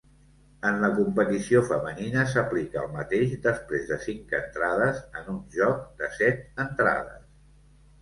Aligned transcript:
En 0.69 0.77
la 0.83 0.87
competició 0.99 1.61
femenina, 1.67 2.23
s'aplica 2.31 2.81
el 2.85 2.89
mateix 2.97 3.37
després 3.45 3.87
de 3.93 4.01
cinc 4.09 4.35
entrades 4.41 5.07
en 5.23 5.33
un 5.37 5.41
joc 5.61 5.89
de 6.03 6.13
set 6.21 6.47
entrades. 6.69 7.27